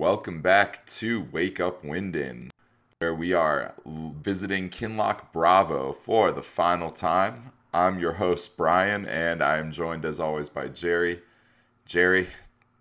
[0.00, 2.48] welcome back to Wake Up Winden,
[3.00, 7.52] where we are visiting Kinloch Bravo for the final time.
[7.74, 11.20] I'm your host, Brian, and I am joined as always by Jerry.
[11.84, 12.28] Jerry,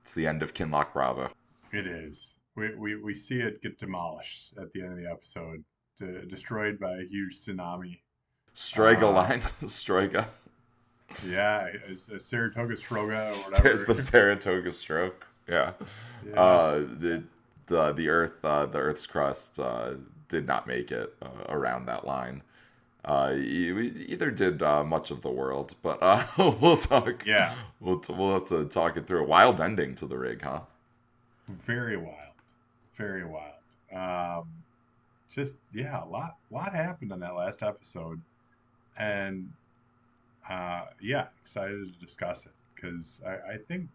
[0.01, 1.29] it's the end of Kinloch Bravo.
[1.73, 2.35] It is.
[2.55, 5.61] We, we, we see it get demolished at the end of the episode,
[5.97, 7.99] de- destroyed by a huge tsunami.
[8.53, 10.25] Strega uh, line, Strega.
[11.27, 13.83] Yeah, a, a Saratoga Stroga or whatever.
[13.83, 15.27] the Saratoga stroke.
[15.49, 15.71] Yeah.
[16.27, 16.41] yeah.
[16.41, 17.23] Uh, the,
[17.65, 19.93] the the Earth, uh, the Earth's crust uh,
[20.27, 22.43] did not make it uh, around that line.
[23.05, 26.23] Uh, either did uh, much of the world, but uh,
[26.61, 27.25] we'll talk.
[27.25, 29.23] Yeah, we'll t- we'll have to talk it through.
[29.23, 30.61] A wild ending to the rig, huh?
[31.47, 32.35] Very wild,
[32.97, 33.53] very wild.
[33.91, 34.47] Um,
[35.33, 38.21] just yeah, a lot lot happened on that last episode,
[38.97, 39.49] and
[40.49, 43.87] uh, yeah, excited to discuss it because I, I think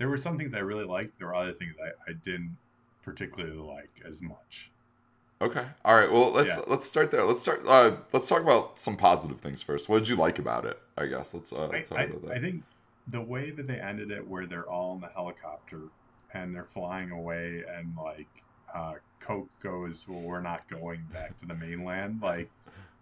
[0.00, 1.18] there were some things I really liked.
[1.18, 2.56] There were other things I, I didn't
[3.02, 4.70] particularly like as much.
[5.42, 5.64] Okay.
[5.84, 6.10] All right.
[6.10, 6.64] Well, let's yeah.
[6.66, 7.22] let's start there.
[7.22, 7.62] Let's start.
[7.68, 9.90] Uh, let's talk about some positive things first.
[9.90, 10.80] What did you like about it?
[10.96, 12.62] I guess let's uh, I, I, I, think
[13.08, 15.80] the way that they ended it, where they're all in the helicopter
[16.32, 18.28] and they're flying away, and like
[18.74, 22.50] uh, Coake goes, "Well, we're not going back to the mainland." Like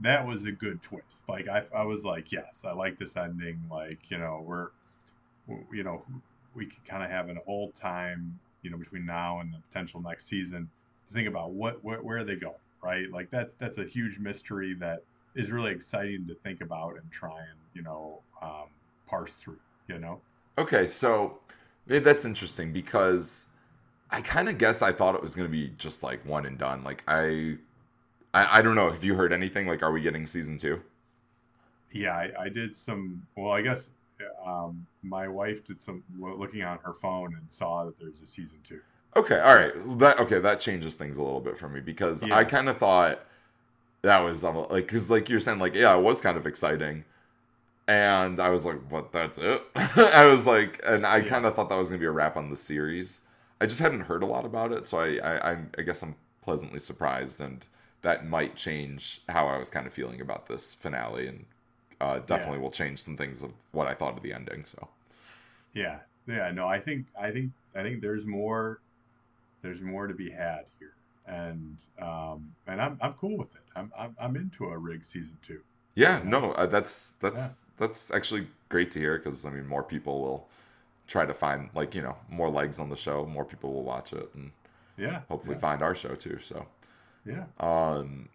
[0.01, 1.29] that was a good twist.
[1.29, 3.61] Like I, I was like, yes, I like this ending.
[3.71, 4.69] Like you know, we're,
[5.73, 6.03] you know,
[6.59, 10.03] we could kind of have an old time, you know, between now and the potential
[10.03, 10.69] next season
[11.07, 13.11] to think about what, what where are they going, right?
[13.11, 17.39] Like that's that's a huge mystery that is really exciting to think about and try
[17.39, 18.67] and you know um,
[19.07, 19.61] parse through.
[19.87, 20.21] You know.
[20.59, 21.39] Okay, so
[21.87, 23.47] that's interesting because
[24.11, 26.59] I kind of guess I thought it was going to be just like one and
[26.59, 26.83] done.
[26.83, 27.57] Like I,
[28.35, 28.91] I, I don't know.
[28.91, 29.67] Have you heard anything?
[29.67, 30.83] Like, are we getting season two?
[31.93, 33.23] Yeah, I, I did some.
[33.37, 33.91] Well, I guess
[34.45, 38.59] um, my wife did some looking on her phone and saw that there's a season
[38.65, 38.81] two.
[39.17, 39.73] Okay, all right.
[39.99, 40.39] That okay.
[40.39, 42.37] That changes things a little bit for me because yeah.
[42.37, 43.21] I kind of thought
[44.03, 47.05] that was um, like because like you're saying like yeah, it was kind of exciting,
[47.87, 49.13] and I was like, what?
[49.13, 49.63] That's it.
[49.75, 51.25] I was like, and I yeah.
[51.25, 53.23] kind of thought that was gonna be a wrap on the series.
[53.61, 56.15] I just hadn't heard a lot about it, so I I, I, I guess I'm
[56.43, 57.67] pleasantly surprised, and
[58.03, 61.45] that might change how I was kind of feeling about this finale and
[62.01, 62.63] uh, definitely yeah.
[62.63, 64.65] will change some things of what I thought of the ending.
[64.65, 64.89] So,
[65.75, 68.81] yeah, yeah, no, I think I think I think there's more
[69.63, 70.95] there's more to be had here,
[71.27, 73.63] and um, and I'm I'm cool with it.
[73.75, 75.61] I'm I'm, I'm into a rig season two.
[75.95, 77.87] Yeah, no, uh, that's that's yeah.
[77.87, 80.49] that's actually great to hear because I mean more people will
[81.09, 84.13] try to find like you know more legs on the show, more people will watch
[84.13, 84.53] it, and
[84.97, 85.61] yeah, hopefully yeah.
[85.61, 86.39] find our show too.
[86.41, 86.67] So
[87.27, 87.45] yeah.
[87.59, 88.29] Um.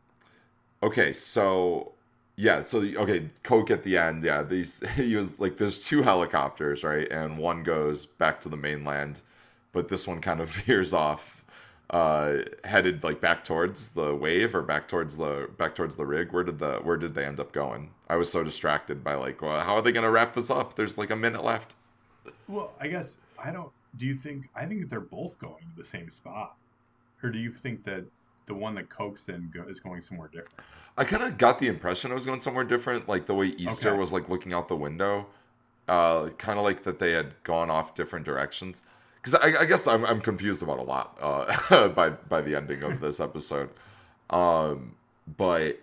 [0.82, 1.93] Okay, so
[2.36, 6.84] yeah, so okay, Coake at the end, yeah, these he was like there's two helicopters,
[6.84, 7.10] right?
[7.12, 9.22] And one goes back to the mainland,
[9.72, 11.40] but this one kind of veers off
[11.90, 16.32] uh headed like back towards the wave or back towards the back towards the rig.
[16.32, 17.92] Where did the where did they end up going?
[18.10, 20.76] I was so distracted by like, well, how are they to wrap this up?
[20.76, 21.76] There's like a minute left.
[22.48, 25.78] Well, I guess I don't do you think I think that they're both going to
[25.78, 26.56] the same spot?
[27.22, 28.06] Or do you think that
[28.46, 30.60] the one that Coake's in go, is going somewhere different.
[30.98, 33.90] I kind of got the impression it was going somewhere different, like the way Easter
[33.90, 33.98] okay.
[33.98, 35.26] was like looking out the window,
[35.88, 38.84] uh, kind of like that they had gone off different directions.
[39.16, 42.84] Because I, I, guess I'm, I'm confused about a lot uh, by by the ending
[42.84, 43.70] of this episode,
[44.30, 44.96] um,
[45.38, 45.80] but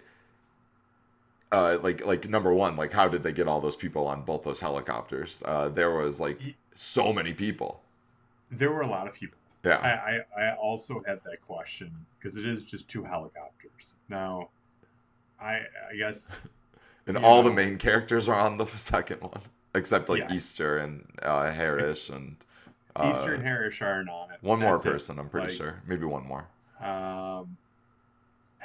[1.50, 4.42] uh, like like number one, like how did they get all those people on both
[4.42, 5.42] those helicopters?
[5.46, 6.38] Uh, there was like
[6.74, 7.80] so many people.
[8.50, 9.38] There were a lot of people.
[9.64, 9.76] Yeah.
[9.76, 13.96] I, I, I also had that question because it is just two helicopters.
[14.08, 14.48] Now,
[15.40, 15.60] I
[15.90, 16.34] I guess.
[17.06, 19.40] and all know, the main characters are on the second one,
[19.74, 20.32] except like yeah.
[20.32, 22.36] Easter and uh, Harris and.
[22.96, 24.38] Uh, Easter and Harris aren't on it.
[24.40, 25.22] One more person, it.
[25.22, 25.80] I'm pretty like, sure.
[25.86, 26.46] Maybe one more.
[26.82, 27.56] Um,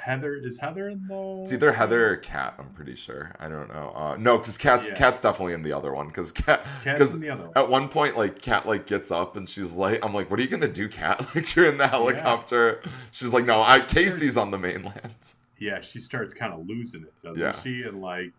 [0.06, 1.40] Heather is Heather in the.
[1.42, 2.54] It's either Heather or Cat.
[2.60, 3.34] I'm pretty sure.
[3.40, 3.92] I don't know.
[3.92, 4.96] Uh, no, because Cat's yeah.
[4.96, 6.06] Cat's definitely in the other one.
[6.06, 7.20] Because Cat, because
[7.56, 10.44] at one point, like Cat like gets up and she's like, "I'm like, what are
[10.44, 11.26] you gonna do, Cat?
[11.34, 12.90] Like you're in the helicopter." Yeah.
[13.10, 17.12] She's like, "No, I Casey's on the mainland." Yeah, she starts kind of losing it,
[17.24, 17.50] doesn't yeah.
[17.50, 17.82] she?
[17.82, 18.30] And like,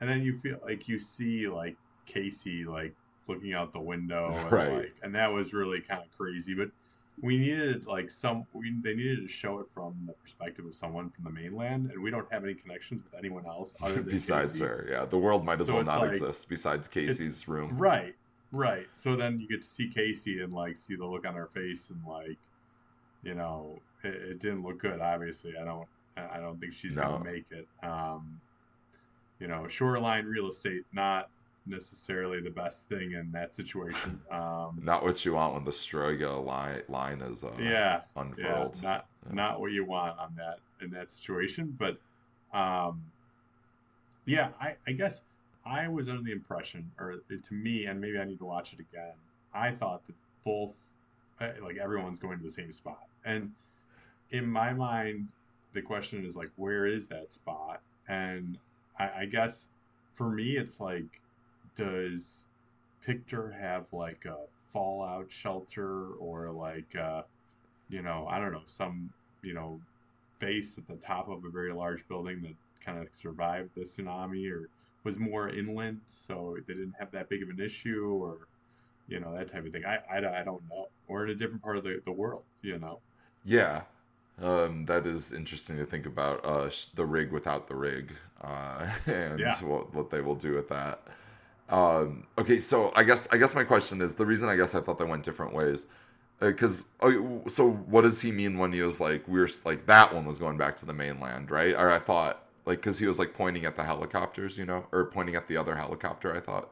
[0.00, 1.74] and then you feel like you see like
[2.06, 2.94] Casey like
[3.26, 4.72] looking out the window, and, right?
[4.72, 6.70] Like, and that was really kind of crazy, but
[7.22, 11.10] we needed like some we, they needed to show it from the perspective of someone
[11.10, 14.52] from the mainland and we don't have any connections with anyone else other than besides
[14.52, 14.64] Casey.
[14.64, 15.04] her yeah.
[15.04, 17.76] The world might as so well not like, exist besides casey's room.
[17.76, 18.14] Right
[18.52, 18.88] right.
[18.92, 21.90] So then you get to see casey and like see the look on her face
[21.90, 22.38] and like
[23.22, 25.54] you know it, it didn't look good obviously.
[25.60, 25.86] I don't
[26.16, 27.02] i don't think she's no.
[27.02, 27.66] gonna make it.
[27.82, 28.40] Um
[29.40, 31.30] you know shoreline real estate not
[31.68, 34.20] necessarily the best thing in that situation.
[34.30, 38.78] Um, not what you want when the Strega line line is uh, yeah unfurled.
[38.82, 39.34] Yeah, not yeah.
[39.34, 41.76] not what you want on that in that situation.
[41.78, 41.98] But
[42.56, 43.02] um,
[44.24, 45.22] yeah, I, I guess
[45.64, 48.80] I was under the impression, or to me, and maybe I need to watch it
[48.80, 49.14] again.
[49.54, 50.74] I thought that both,
[51.40, 53.52] uh, like everyone's going to the same spot, and
[54.30, 55.28] in my mind,
[55.72, 57.80] the question is like, where is that spot?
[58.08, 58.58] And
[58.98, 59.66] I, I guess
[60.14, 61.20] for me, it's like,
[61.78, 62.44] does
[63.06, 64.36] Pictor have like a
[64.66, 67.22] fallout shelter or like, uh,
[67.88, 69.10] you know, I don't know, some
[69.42, 69.80] you know,
[70.38, 72.54] base at the top of a very large building that
[72.84, 74.68] kind of survived the tsunami or
[75.04, 78.36] was more inland, so they didn't have that big of an issue, or
[79.06, 79.84] you know that type of thing.
[79.84, 80.88] I, I, I don't know.
[81.06, 82.98] Or in a different part of the, the world, you know.
[83.44, 83.82] Yeah,
[84.42, 86.44] um, that is interesting to think about.
[86.44, 89.56] Uh, the rig without the rig, uh, and yeah.
[89.60, 91.00] what what they will do with that.
[91.68, 94.80] Um, okay, so I guess I guess my question is the reason I guess I
[94.80, 95.86] thought they went different ways
[96.40, 99.86] because uh, oh, so what does he mean when he was like we are like
[99.86, 101.74] that one was going back to the mainland right?
[101.74, 105.06] Or i thought like because he was like pointing at the helicopters you know or
[105.06, 106.70] pointing at the other helicopter i thought.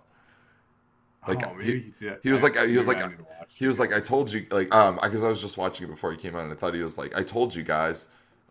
[1.26, 3.02] Like oh, he, he, he, was like he was like
[3.48, 6.12] he was like i told you like um because i was just watching it before
[6.12, 8.06] he came out and i thought he was like i told you guys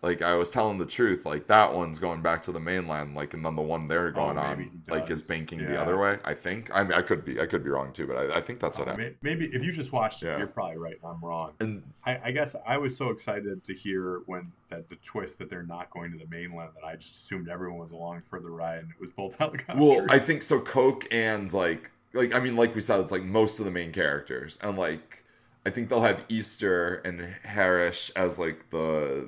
[0.05, 3.33] like I was telling the truth, like that one's going back to the mainland, like
[3.33, 5.65] and then the one they're oh, going oh, on, like is banking yeah.
[5.65, 6.19] the other way.
[6.23, 6.69] I think.
[6.75, 8.77] I mean, I could be, I could be wrong too, but I, I think that's
[8.77, 9.15] what uh, happened.
[9.23, 10.37] Maybe if you just watched it, yeah.
[10.37, 10.97] you're probably right.
[11.03, 11.53] I'm wrong.
[11.59, 15.49] And I, I, guess I was so excited to hear when that the twist that
[15.49, 18.51] they're not going to the mainland that I just assumed everyone was along for the
[18.51, 19.81] ride, and it was both helicopters.
[19.81, 20.59] Well, I think so.
[20.59, 23.91] Coake and like, like I mean, like we said, it's like most of the main
[23.91, 25.23] characters, and like.
[25.67, 29.27] I think they'll have Easter and Harris as like the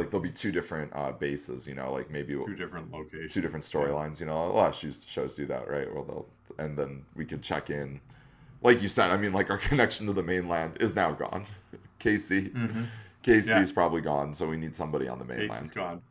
[0.00, 3.42] like there'll be two different uh, bases, you know, like maybe two different locations, two
[3.42, 4.18] different storylines.
[4.18, 5.92] You know, a lot of shows, shows do that, right?
[5.94, 6.26] Well, they'll
[6.58, 8.00] and then we could check in,
[8.62, 9.10] like you said.
[9.10, 11.44] I mean, like our connection to the mainland is now gone.
[11.98, 12.84] Casey, mm-hmm.
[13.22, 13.74] Casey's yeah.
[13.74, 15.50] probably gone, so we need somebody on the mainland.
[15.50, 16.02] Casey's gone.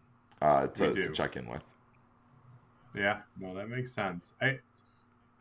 [0.42, 1.64] Uh, to, to check in with.
[2.96, 4.34] Yeah, no, that makes sense.
[4.42, 4.60] I,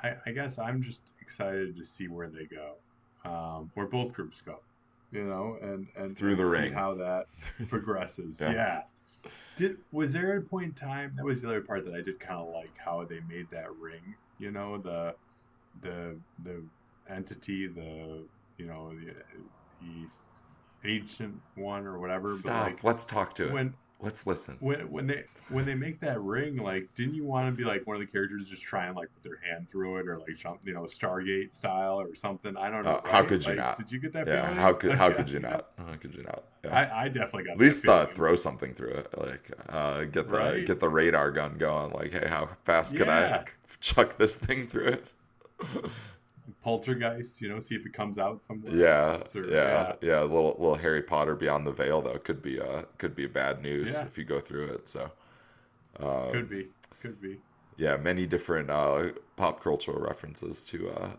[0.02, 2.74] I, I guess I'm just excited to see where they go,
[3.24, 4.58] um, where both groups go
[5.12, 7.26] you know, and and through the ring, how that
[7.68, 8.38] progresses.
[8.40, 8.52] yeah.
[8.52, 8.82] yeah.
[9.56, 12.20] Did was there a point in time that was the other part that I did
[12.20, 14.14] kind of like how they made that ring?
[14.38, 15.14] You know, the
[15.82, 16.62] the the
[17.10, 18.22] entity, the
[18.56, 19.14] you know the,
[19.82, 22.32] the ancient one or whatever.
[22.32, 22.66] Stop.
[22.66, 23.72] Like, Let's talk to when, it.
[24.00, 24.56] Let's listen.
[24.60, 27.84] When when they when they make that ring, like, didn't you want to be like
[27.84, 30.36] one of the characters just trying and like put their hand through it or like
[30.36, 32.56] jump, you know, Stargate style or something?
[32.56, 32.90] I don't know.
[32.90, 33.06] Uh, right?
[33.12, 33.78] How could you like, not?
[33.78, 34.28] Did you get that?
[34.28, 34.42] Yeah.
[34.42, 34.56] Feeling?
[34.56, 35.70] How could how could you not?
[35.78, 36.44] How could you not?
[36.64, 36.78] Yeah.
[36.78, 37.52] I, I definitely got.
[37.52, 40.64] At least uh, throw something through it, like uh, get the right?
[40.64, 41.92] get the radar gun going.
[41.92, 43.44] Like, hey, how fast can I
[43.80, 45.06] chuck this thing through it?
[46.62, 50.56] poltergeist you know see if it comes out somewhere yeah or, yeah, yeah yeah little
[50.58, 54.06] little harry potter beyond the veil though could be uh could be bad news yeah.
[54.06, 55.10] if you go through it so
[56.00, 56.66] um, could be
[57.00, 57.38] could be
[57.76, 61.10] yeah many different uh pop cultural references to uh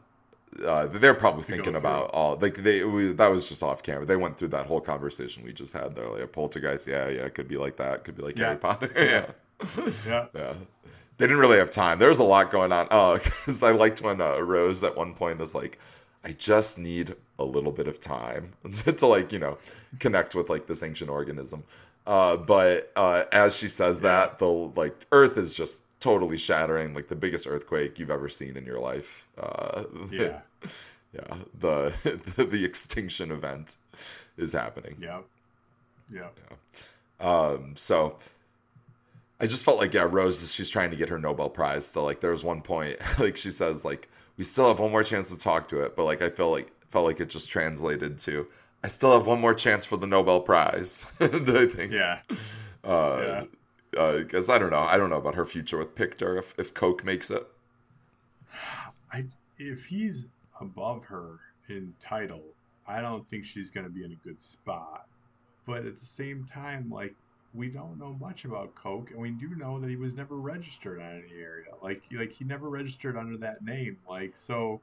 [0.66, 4.04] uh, they're probably thinking about all like they we, that was just off camera.
[4.04, 5.96] They went through that whole conversation we just had.
[5.96, 8.04] They're like a poltergeist, yeah, yeah, it could be like that.
[8.04, 8.46] Could be like yeah.
[8.46, 9.32] Harry Potter, yeah,
[10.08, 10.26] yeah.
[10.34, 10.54] yeah
[11.20, 12.00] they didn't really have time.
[12.00, 12.88] There was a lot going on.
[12.90, 15.78] Oh, because I liked when uh, Rose at one point was like,
[16.24, 19.58] I just need a little bit of time to, to like, you know,
[20.00, 21.64] connect with like this ancient organism.
[22.08, 27.10] Uh, but uh, as she says that, the like Earth is just totally shattering, like
[27.10, 29.28] the biggest earthquake you've ever seen in your life.
[29.38, 30.40] Uh, yeah,
[31.14, 31.38] yeah.
[31.60, 31.94] The,
[32.36, 33.76] the, the extinction event
[34.38, 34.96] is happening.
[35.00, 35.20] Yeah,
[36.12, 36.30] yeah.
[36.50, 36.56] yeah.
[37.20, 38.18] Um, so
[39.42, 41.88] I just felt like yeah, Rose she's trying to get her Nobel Prize.
[41.88, 45.04] So like there was one point like she says like we still have one more
[45.04, 48.18] chance to talk to it, but like I felt like felt like it just translated
[48.20, 48.48] to
[48.84, 51.06] I still have one more chance for the Nobel Prize.
[51.20, 51.92] I think.
[51.92, 52.20] Yeah.
[52.84, 53.44] Uh,
[53.92, 54.14] yeah.
[54.18, 56.74] Because uh, I don't know, I don't know about her future with Pictor if if
[56.74, 57.46] Coake makes it.
[59.12, 59.26] I
[59.58, 60.26] if he's
[60.62, 62.44] above her in title,
[62.88, 65.08] I don't think she's going to be in a good spot.
[65.66, 67.14] But at the same time, like
[67.54, 71.00] we don't know much about Coake, and we do know that he was never registered
[71.00, 71.72] on any area.
[71.82, 73.98] Like, like he never registered under that name.
[74.08, 74.82] Like, so,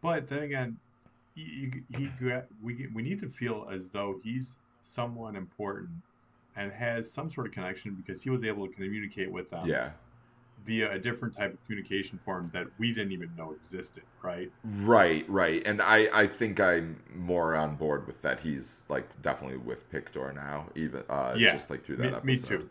[0.00, 0.78] but then again,
[1.34, 2.10] he, he,
[2.62, 5.90] we we need to feel as though he's someone important
[6.56, 9.66] and has some sort of connection because he was able to communicate with them.
[9.66, 9.90] Yeah
[10.64, 14.50] via a different type of communication form that we didn't even know existed, right?
[14.64, 15.66] Right, right.
[15.66, 18.40] And I, I think I'm more on board with that.
[18.40, 22.50] He's like definitely with Pictor now, even uh, yeah, just like through that me, episode.
[22.50, 22.70] Me too.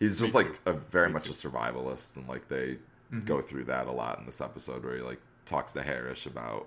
[0.00, 0.70] He's just me like too.
[0.70, 1.30] a very me much too.
[1.30, 2.78] a survivalist, and like they
[3.12, 3.20] mm-hmm.
[3.20, 6.66] go through that a lot in this episode where he like talks to Harris about,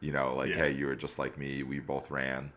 [0.00, 0.56] you know, like, yeah.
[0.56, 1.62] hey, you were just like me.
[1.62, 2.52] We both ran.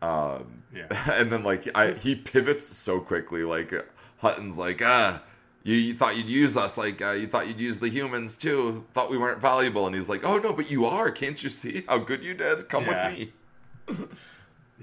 [0.00, 0.86] Um, yeah.
[1.12, 3.44] And then like I he pivots so quickly.
[3.44, 3.72] Like
[4.18, 5.22] Hutton's like, ah,
[5.64, 6.76] you, you thought you'd use us.
[6.76, 8.84] Like uh, you thought you'd use the humans too.
[8.92, 9.86] Thought we weren't valuable.
[9.86, 11.10] And he's like, oh no, but you are.
[11.10, 12.68] Can't you see how good you did?
[12.68, 13.08] Come yeah.
[13.08, 14.06] with me.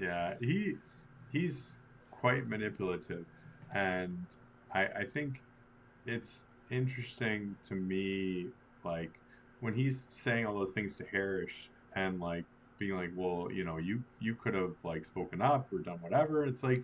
[0.00, 0.74] yeah, he
[1.32, 1.76] he's
[2.10, 3.24] quite manipulative,
[3.74, 4.26] and
[4.74, 5.40] I I think
[6.06, 8.46] it's interesting to me
[8.84, 9.10] like
[9.60, 12.44] when he's saying all those things to Harris and like
[12.78, 16.44] being like, well, you know, you you could have like spoken up or done whatever.
[16.44, 16.82] It's like,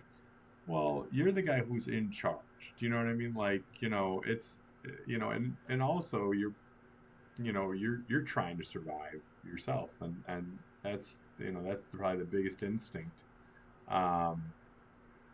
[0.67, 2.73] well, you're the guy who's in charge.
[2.77, 3.33] Do you know what I mean?
[3.33, 4.59] Like, you know, it's
[5.05, 6.53] you know, and and also you're
[7.37, 12.19] you know, you're you're trying to survive yourself and and that's you know, that's probably
[12.19, 13.23] the biggest instinct.
[13.89, 14.53] Um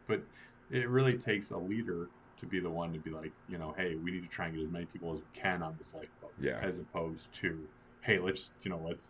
[0.08, 0.22] but
[0.70, 2.10] it really takes a leader
[2.40, 4.56] to be the one to be like, you know, hey, we need to try and
[4.56, 6.34] get as many people as we can on this lifeboat.
[6.40, 6.60] Yeah.
[6.62, 7.70] As opposed to,
[8.02, 9.08] hey, let's you know, let's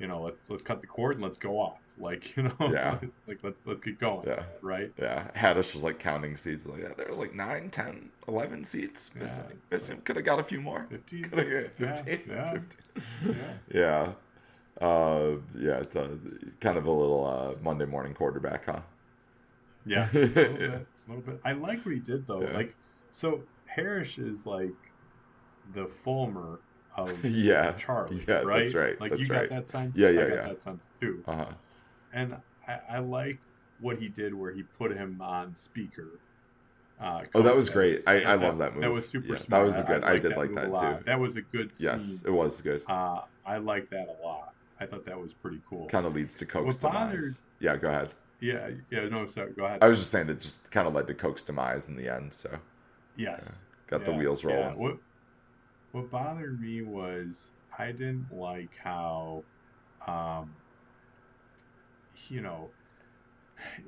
[0.00, 1.78] you know, let's let's cut the cord and let's go off.
[2.00, 2.96] Like, you know, yeah.
[3.28, 4.26] like let's let's get going.
[4.26, 4.44] Yeah.
[4.62, 4.90] Right.
[4.98, 5.28] Yeah.
[5.36, 6.64] Haddish was like counting seats.
[6.64, 9.44] Like, yeah, there was like 9, 10, 11 seats missing.
[9.46, 9.96] Yeah, missing.
[9.96, 10.86] Like Could have got a few more.
[10.88, 11.24] 15.
[11.24, 12.22] Could have 15.
[12.26, 12.52] Yeah.
[12.52, 12.64] 15.
[13.26, 13.34] Yeah.
[14.80, 14.86] yeah.
[14.86, 15.80] Uh, yeah.
[15.80, 16.16] It's a,
[16.60, 18.80] kind of a little uh, Monday morning quarterback, huh?
[19.84, 20.08] Yeah.
[20.14, 21.40] A little, bit, a little bit.
[21.44, 22.38] I like what he did though.
[22.38, 22.74] Like,
[23.12, 24.72] so Harris is like
[25.74, 26.60] the Fulmer
[26.96, 28.24] of yeah Charlie.
[28.26, 28.58] Yeah, right?
[28.58, 29.00] that's right.
[29.00, 29.48] Like that's you right.
[29.48, 29.96] got that sense.
[29.96, 30.42] Yeah, yeah, I got yeah.
[30.42, 31.24] that sense too.
[31.26, 31.46] Uh huh.
[32.12, 33.38] And I, I like
[33.80, 36.08] what he did where he put him on speaker.
[37.00, 38.02] Uh, oh, that was great.
[38.06, 38.86] I, I love that movie.
[38.86, 39.62] That was super yeah, smart.
[39.62, 40.04] That was a good.
[40.04, 41.04] I, I did like that too.
[41.06, 41.86] That was a good scene.
[41.86, 42.82] Yes, it was good.
[42.86, 44.52] Uh, I like that a lot.
[44.78, 45.86] I thought that was pretty cool.
[45.86, 47.42] Kind of leads to Coake's demise.
[47.58, 48.10] Yeah, go ahead.
[48.40, 49.82] Yeah, yeah, no, sorry, go ahead.
[49.82, 52.32] I was just saying it just kind of led to Coake's demise in the end.
[52.32, 52.50] So
[53.16, 54.78] yes, yeah, got yeah, the wheels rolling.
[54.78, 54.96] What,
[55.92, 59.46] what bothered me was I didn't like how,
[60.06, 60.56] um,
[62.28, 62.74] you know,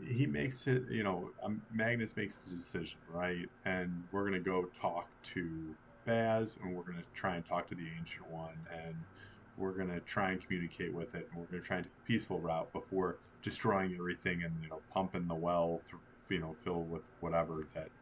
[0.02, 0.84] he makes it.
[0.90, 3.46] You know, um, Magnus makes the decision, right?
[3.64, 7.88] And we're gonna go talk to Baz, and we're gonna try and talk to the
[7.98, 9.06] Ancient One, and
[9.56, 12.40] we're gonna try and communicate with it, and we're gonna try and take a peaceful
[12.40, 15.84] route before destroying everything and you know pumping the well,
[16.30, 17.92] you know, filled with whatever that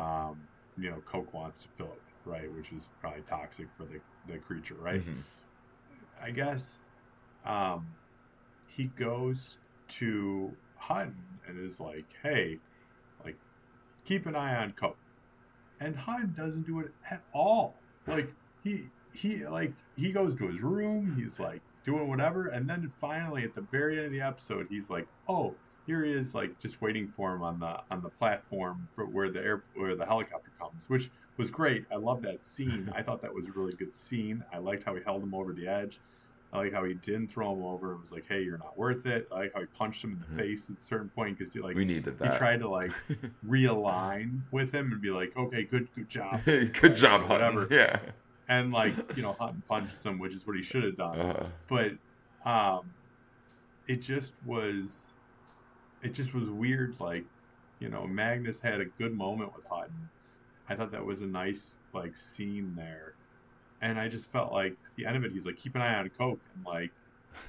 [0.00, 2.52] um, you know Coake wants to fill it with, right?
[2.54, 4.00] Which is probably toxic for the
[4.30, 5.00] the creature, right?
[5.00, 5.20] Mm-hmm.
[6.22, 6.78] I guess
[7.44, 7.86] um,
[8.66, 12.58] he goes to Hutton and is like, "Hey,
[13.24, 13.36] like,
[14.04, 14.96] keep an eye on Coake,"
[15.80, 17.74] and Hutton doesn't do it at all.
[18.06, 18.32] Like
[18.64, 21.14] he he like he goes to his room.
[21.16, 24.90] He's like doing whatever, and then finally at the very end of the episode, he's
[24.90, 28.86] like, "Oh." Here he is, like just waiting for him on the on the platform
[28.92, 31.84] for where the air where the helicopter comes, which was great.
[31.90, 32.90] I love that scene.
[32.94, 34.44] I thought that was a really good scene.
[34.52, 35.98] I liked how he held him over the edge.
[36.52, 39.06] I like how he didn't throw him over and was like, "Hey, you're not worth
[39.06, 40.36] it." I like how he punched him in the mm-hmm.
[40.36, 42.32] face at a certain point because he like we needed that.
[42.32, 42.92] He tried to like
[43.48, 47.98] realign with him and be like, "Okay, good, good job, good right, job, whatever." Yeah,
[48.48, 51.18] and like you know, Hutton punched him, which is what he should have done.
[51.18, 51.46] Uh-huh.
[51.68, 51.92] But
[52.48, 52.90] um,
[53.88, 55.14] it just was,
[56.02, 57.00] it just was weird.
[57.00, 57.24] Like
[57.80, 60.10] you know, Magnus had a good moment with Hutton
[60.72, 63.12] I thought that was a nice like scene there,
[63.82, 65.96] and I just felt like at the end of it, he's like, "Keep an eye
[65.96, 66.90] on Coake," and like,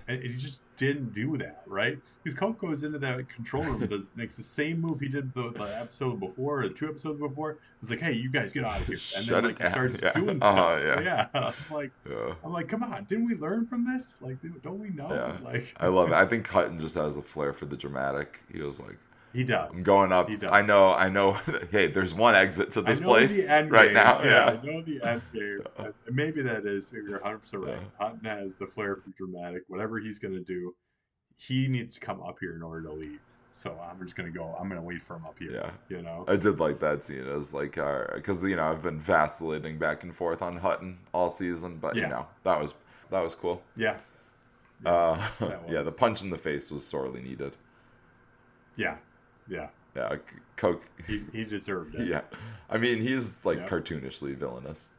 [0.10, 1.98] and he just didn't do that, right?
[2.22, 5.52] Because Coake goes into that control room, does makes the same move he did the,
[5.52, 7.60] the episode before, or two episodes before.
[7.82, 10.12] It's like, "Hey, you guys get out of here!" And then like he starts yeah.
[10.12, 11.02] doing uh-huh, stuff.
[11.02, 11.52] Yeah, yeah.
[11.70, 12.34] I'm like, yeah.
[12.44, 14.18] I'm like, come on, didn't we learn from this?
[14.20, 15.08] Like, don't we know?
[15.10, 15.38] Yeah.
[15.50, 16.16] Like, I love it.
[16.16, 18.42] I think Hutton just has a flair for the dramatic.
[18.52, 18.98] He was like,
[19.34, 19.72] he does.
[19.74, 20.30] I'm going up.
[20.50, 20.94] I know.
[20.94, 21.34] I know.
[21.72, 23.94] Hey, there's one exit to this place right game.
[23.94, 24.22] now.
[24.24, 25.94] Yeah, yeah, I know the end game.
[26.12, 26.92] maybe that is.
[26.92, 27.80] You're 100 percent right.
[28.00, 29.64] Hutton has the flair for dramatic.
[29.68, 30.76] Whatever he's going to do,
[31.40, 33.20] he needs to come up here in order to leave.
[33.54, 34.56] So I'm just gonna go.
[34.60, 35.52] I'm gonna wait for him up here.
[35.54, 36.26] Yeah, you know.
[36.28, 37.20] I did like that scene.
[37.20, 37.76] It was like,
[38.16, 41.96] because uh, you know I've been vacillating back and forth on Hutton all season, but
[41.96, 42.02] yeah.
[42.02, 42.74] you know that was
[43.12, 43.62] that was cool.
[43.76, 43.98] Yeah.
[44.84, 45.28] yeah uh,
[45.70, 47.56] yeah, the punch in the face was sorely needed.
[48.76, 48.98] Yeah,
[49.48, 49.68] yeah.
[49.96, 50.16] Yeah,
[50.58, 50.82] Coake.
[51.06, 52.08] He, he deserved it.
[52.10, 52.22] yeah,
[52.70, 54.94] I mean he's like cartoonishly villainous.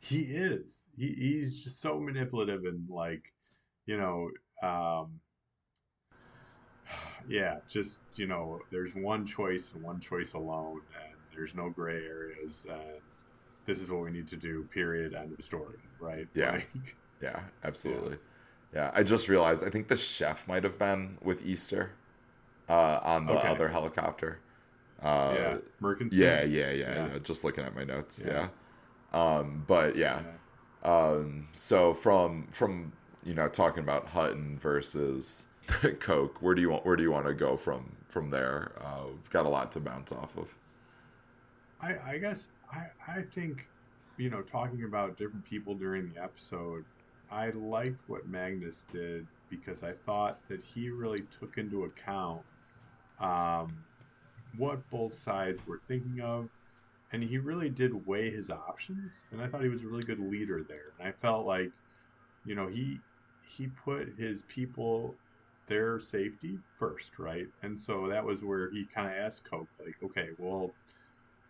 [0.00, 0.84] He is.
[0.96, 3.32] He, he's just so manipulative and like,
[3.86, 4.30] you know,
[4.62, 5.18] um,
[7.28, 12.04] yeah, just you know, there's one choice and one choice alone, and there's no gray
[12.04, 13.00] areas, and
[13.66, 14.62] this is what we need to do.
[14.72, 15.14] Period.
[15.14, 15.76] End of story.
[15.98, 16.28] Right.
[16.34, 16.52] Yeah.
[16.52, 17.40] Like, yeah.
[17.64, 18.16] Absolutely.
[18.72, 18.84] Yeah.
[18.84, 18.90] yeah.
[18.94, 19.64] I just realized.
[19.64, 21.90] I think the chef might have been with Easter
[22.68, 23.48] uh, on the okay.
[23.48, 24.40] other helicopter.
[25.02, 25.56] Uh, yeah,
[26.12, 28.22] Yeah, yeah, yeah, yeah, Just looking at my notes.
[28.26, 28.48] Yeah.
[29.12, 30.22] Um, but yeah.
[30.22, 30.32] yeah.
[30.82, 32.92] Um, so from from
[33.24, 37.26] you know talking about Hutton versus Coake, where do you want where do you want
[37.26, 38.72] to go from from there?
[38.80, 40.54] Uh, we've got a lot to bounce off of.
[41.80, 43.68] I I guess I I think
[44.16, 46.84] you know talking about different people during the episode,
[47.30, 52.42] I liked what Magnus did because I thought that he really took into account
[53.20, 53.84] um,
[54.56, 56.48] what both sides were thinking of
[57.12, 60.20] and he really did weigh his options and i thought he was a really good
[60.20, 60.92] leader there.
[60.98, 61.70] And i felt like
[62.44, 62.98] you know he
[63.46, 65.14] he put his people
[65.68, 67.46] their safety first right?
[67.62, 70.70] And so that was where he kind of asked coke like okay well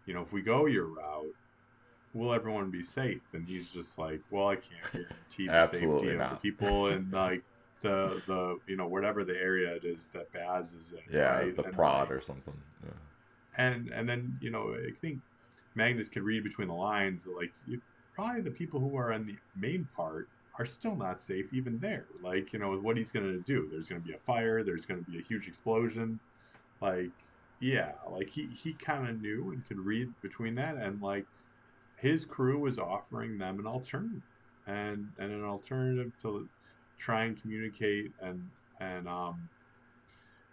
[0.07, 1.35] you know if we go your route
[2.15, 3.23] will everyone be safe?
[3.35, 6.33] And he's just like well i can't guarantee the safety not.
[6.33, 7.43] of the people and like
[7.83, 11.57] the the you know whatever the area it is that baz is in yeah right?
[11.57, 12.55] the and prod like, or something
[12.85, 15.21] yeah and and then you know i think
[15.79, 17.81] Magnus can read between the lines that like you,
[18.13, 22.07] probably the people who are in the main part are still not safe even there.
[22.21, 23.69] Like you know what he's going to do.
[23.71, 24.65] There's going to be a fire.
[24.65, 26.19] There's going to be a huge explosion.
[26.81, 27.13] Like
[27.61, 31.27] yeah, like he he kind of knew and could read between that and like
[31.97, 34.23] his crew was offering them an alternative
[34.67, 36.49] and and an alternative to
[36.99, 38.49] try and communicate and
[38.81, 39.49] and um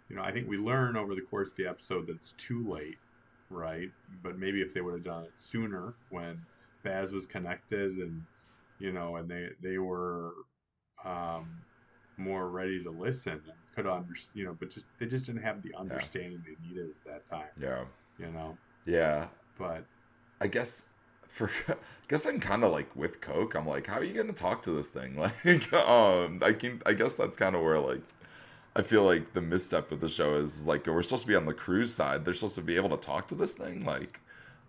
[0.08, 2.68] you know I think we learn over the course of the episode that it's too
[2.70, 2.98] late
[3.50, 3.90] right?
[4.22, 6.40] But maybe if they would have done it sooner when
[6.82, 8.22] Baz was connected and
[8.78, 10.32] you know, and they they were
[11.04, 11.48] um,
[12.16, 15.62] more ready to listen and could understand, you know, but just they just didn't have
[15.62, 16.54] the understanding yeah.
[16.60, 17.48] they needed at that time.
[17.60, 17.84] Yeah,
[18.18, 18.56] you know.
[18.84, 19.84] Yeah, but
[20.40, 20.90] I guess
[21.28, 21.74] for I
[22.08, 23.54] guess I'm kind of like with Coake.
[23.54, 25.16] I'm like, how are you going to talk to this thing?
[25.44, 28.02] Like, um, I can I guess that's kind of where like
[28.74, 31.46] I feel like the misstep of the show is like we're supposed to be on
[31.46, 32.24] the cruise side.
[32.24, 33.84] They're supposed to be able to talk to this thing.
[33.84, 34.20] Like,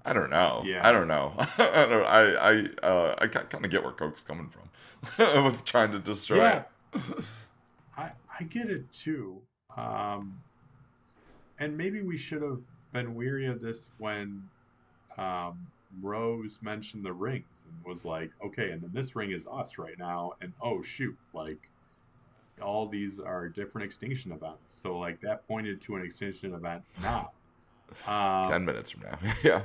[0.05, 0.63] I don't know.
[0.65, 0.87] Yeah.
[0.87, 1.33] I don't know.
[1.37, 2.05] I don't.
[2.05, 6.37] I I uh, I kind of get where Coake's coming from with trying to destroy
[6.37, 6.63] yeah.
[6.93, 7.01] it.
[7.97, 9.41] I I get it too.
[9.75, 10.39] Um,
[11.59, 12.61] and maybe we should have
[12.93, 14.43] been weary of this when
[15.17, 15.67] um,
[16.01, 19.97] Rose mentioned the rings and was like, okay, and then this ring is us right
[19.97, 21.69] now, and oh shoot, like
[22.61, 24.75] all these are different extinction events.
[24.75, 27.31] So like that pointed to an extinction event now.
[28.07, 29.17] Um, Ten minutes from now.
[29.43, 29.61] yeah.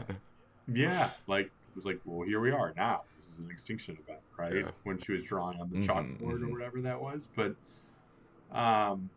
[0.73, 1.11] Yeah.
[1.27, 3.03] Like it was like, well, here we are now.
[3.19, 4.55] This is an extinction event, right?
[4.55, 4.71] Yeah.
[4.85, 6.49] When she was drawing on the mm-hmm, chalkboard mm-hmm.
[6.49, 7.29] or whatever that was.
[7.35, 7.55] But
[8.57, 9.11] um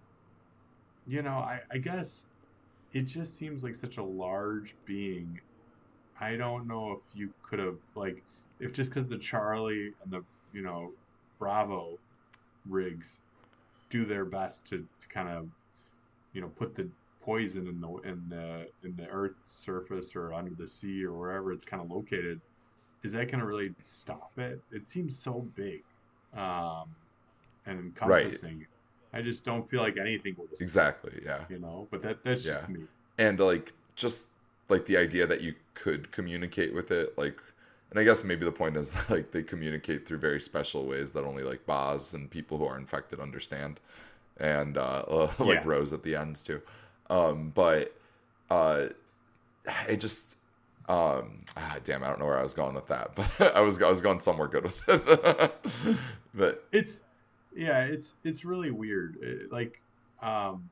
[1.08, 2.26] you know, I, I guess
[2.94, 5.40] it just seems like such a large being.
[6.20, 8.22] I don't know if you could have like
[8.60, 10.24] if just because the Charlie and the
[10.54, 10.92] you know
[11.40, 11.98] Bravo
[12.68, 13.20] rigs
[13.90, 15.48] do their best to, to kind of
[16.34, 16.88] you know put the
[17.22, 21.52] poison in the in the in the earth's surface or under the sea or wherever
[21.52, 22.40] it's kind of located
[23.04, 25.82] is that going to really stop it it seems so big
[26.38, 26.86] um
[27.66, 29.20] and encompassing right.
[29.20, 32.54] i just don't feel like anything will exactly yeah you know but that that's yeah.
[32.54, 32.82] just me
[33.18, 34.28] and like just
[34.70, 37.42] like the idea that you could communicate with it like
[37.96, 41.24] and I guess maybe the point is like they communicate through very special ways that
[41.24, 43.80] only like Baz and people who are infected understand,
[44.38, 45.04] and uh,
[45.40, 45.62] like yeah.
[45.64, 46.62] Rose at the ends too.
[47.10, 47.96] Um, but
[48.50, 48.88] uh,
[49.88, 50.38] it just
[50.90, 53.82] um, ah, damn, I don't know where I was going with that, but I was
[53.82, 55.98] I was going somewhere good with it.
[56.34, 57.02] but it's
[57.56, 59.18] yeah, it's it's really weird.
[59.22, 59.82] It, like
[60.22, 60.70] um,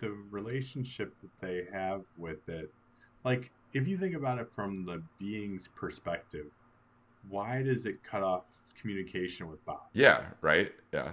[0.00, 2.72] the relationship that they have with it,
[3.24, 6.46] like if you think about it from the being's perspective,
[7.28, 9.80] why does it cut off communication with Bob?
[9.92, 10.72] Yeah, right.
[10.92, 11.12] Yeah,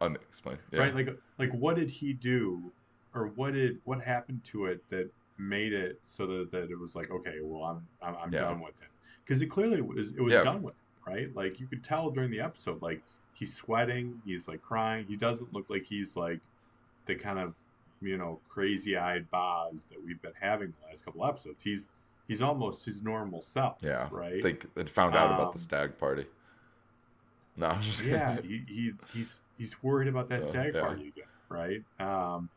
[0.00, 0.60] unexplained.
[0.70, 0.80] Yeah.
[0.80, 2.70] Right, like like what did he do,
[3.14, 6.94] or what did what happened to it that made it so that, that it was
[6.94, 8.40] like okay, well I'm I'm, I'm yeah.
[8.42, 8.88] done with it
[9.24, 10.42] because it clearly was it was yeah.
[10.42, 10.74] done with
[11.06, 11.34] right.
[11.34, 15.52] Like you could tell during the episode, like he's sweating, he's like crying, he doesn't
[15.52, 16.40] look like he's like
[17.06, 17.54] the kind of
[18.00, 21.62] you know crazy eyed Baz that we've been having the last couple episodes.
[21.62, 21.88] He's
[22.28, 23.78] he's almost his normal self.
[23.82, 24.42] Yeah, right.
[24.42, 26.26] They they found out um, about the um, stag party.
[27.56, 30.80] No, yeah, he, he, he's he's worried about that uh, stag yeah.
[30.80, 31.82] party again, right?
[31.98, 32.50] Um,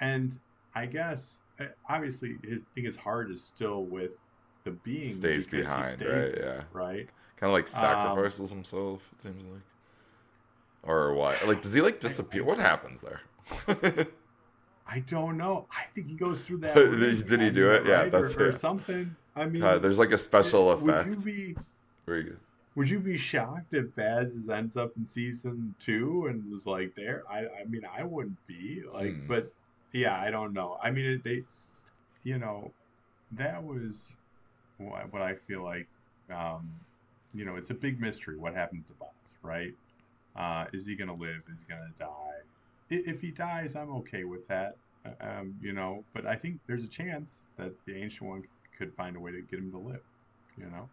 [0.00, 0.38] and
[0.74, 4.12] I guess uh, obviously his thing his heart is still with
[4.64, 6.34] the being stays behind, stays right?
[6.34, 7.08] There, yeah, right.
[7.36, 9.10] Kind of like sacrifices um, himself.
[9.14, 9.62] It seems like,
[10.84, 11.46] or what?
[11.46, 12.42] Like, does he like disappear?
[12.42, 13.20] I, I, what happens there?
[14.90, 15.66] I don't know.
[15.70, 16.74] I think he goes through that.
[17.28, 17.86] Did he do it?
[17.86, 19.14] Yeah, that's or, or something.
[19.36, 21.08] I mean, God, there's like a special would effect.
[21.08, 21.56] Would you be?
[22.06, 22.38] Very good.
[22.76, 27.24] Would you be shocked if Baz ends up in season two and was like there?
[27.30, 29.26] I, I mean, I wouldn't be like, hmm.
[29.26, 29.52] but
[29.92, 30.78] yeah, I don't know.
[30.82, 31.44] I mean, they,
[32.22, 32.72] you know,
[33.32, 34.16] that was
[34.78, 35.86] what, what I feel like
[36.30, 36.70] um,
[37.34, 38.36] you know, it's a big mystery.
[38.36, 39.08] What happens to Baz,
[39.42, 39.74] right?
[40.36, 41.42] Uh, is he going to live?
[41.52, 42.08] Is he going to die?
[42.90, 44.76] If he dies, I'm okay with that.
[45.06, 48.42] Uh, um, you know, but I think there's a chance that the ancient one
[48.76, 50.02] could find a way to get him to live.
[50.58, 50.88] You know.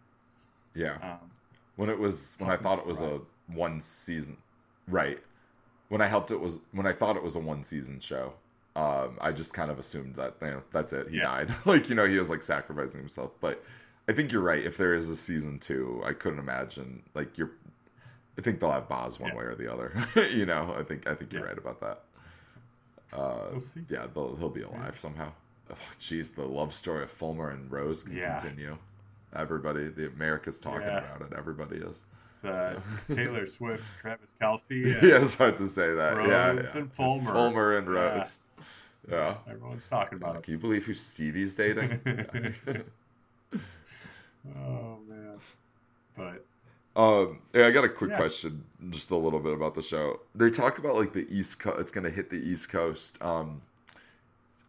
[0.75, 0.97] Yeah.
[1.01, 1.31] Um,
[1.75, 3.13] when it was when I thought it was right.
[3.13, 4.37] a one season,
[4.87, 5.19] right?
[5.89, 8.33] When I helped it was when I thought it was a one season show.
[8.75, 11.09] Um, I just kind of assumed that you know that's it.
[11.09, 11.23] He yeah.
[11.23, 11.53] died.
[11.65, 13.31] like you know he was like sacrificing himself.
[13.39, 13.63] But
[14.07, 14.63] I think you're right.
[14.63, 17.51] If there is a season two, I couldn't imagine like you're.
[18.37, 19.37] I think they'll have Baz one yeah.
[19.37, 19.93] way or the other.
[20.33, 21.49] you know, I think I think you're yeah.
[21.49, 22.03] right about that.
[23.13, 25.31] Uh, we'll yeah, he'll be alive somehow.
[25.99, 28.77] Jeez, oh, the love story of Fulmer and Rose can continue.
[29.35, 31.33] Everybody, the America's talking about it.
[31.37, 32.05] Everybody is.
[32.43, 32.75] Uh,
[33.13, 35.01] Taylor Swift, Travis Kelce.
[35.01, 36.17] yeah, I was about to say that.
[36.17, 36.77] Rose yeah, yeah.
[36.77, 37.31] and Fulmer.
[37.31, 38.39] Fulmer and Rose.
[39.09, 39.35] Yeah.
[39.49, 40.43] Everyone's talking about it.
[40.43, 41.99] Can you believe who Stevie's dating?
[44.57, 45.39] oh man.
[46.15, 46.45] But
[46.97, 48.17] um, I got a quick yeah.
[48.17, 50.19] question, just a little bit about the show.
[50.33, 51.79] They talk about like the East Coast.
[51.79, 53.21] It's going to hit the East Coast.
[53.21, 53.61] Um,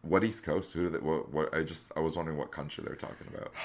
[0.03, 0.73] what East Coast?
[0.73, 0.99] Who do they?
[0.99, 1.33] What?
[1.33, 1.55] What?
[1.55, 3.51] I just I was wondering what country they're talking about.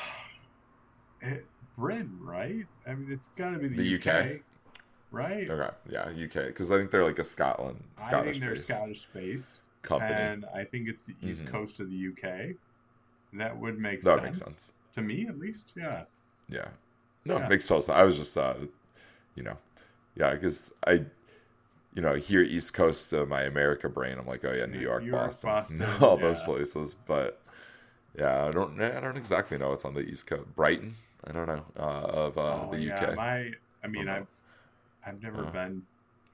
[1.26, 1.46] It,
[1.78, 2.66] Britain, right?
[2.86, 4.40] I mean, it's got to be the, the UK, UK,
[5.10, 5.48] right?
[5.48, 8.36] Okay, yeah, UK, because I think they're like a Scotland, Scottish.
[8.36, 11.52] I think they're Scottish based company, and I think it's the East mm-hmm.
[11.52, 12.56] Coast of the UK.
[13.32, 14.22] That would make that sense.
[14.22, 15.72] makes sense to me, at least.
[15.74, 16.02] Yeah.
[16.50, 16.68] Yeah.
[17.24, 17.46] No, yeah.
[17.46, 17.96] it makes total sense.
[17.96, 18.54] I was just, uh,
[19.34, 19.56] you know,
[20.16, 21.04] yeah, because I,
[21.94, 25.02] you know, here East Coast of my America brain, I'm like, oh yeah, New York,
[25.02, 26.22] New York Boston, Boston all yeah.
[26.22, 26.94] those places.
[27.06, 27.40] But
[28.18, 30.44] yeah, I don't, I don't exactly know what's on the East Coast.
[30.54, 33.02] Brighton, I don't know uh, of uh, oh, the yeah.
[33.02, 33.16] UK.
[33.16, 33.50] My,
[33.82, 34.26] I mean, I've,
[35.06, 35.82] I've never uh, been.